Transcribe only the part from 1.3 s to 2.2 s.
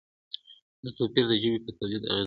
ژبې په تولید اغېزمن دی.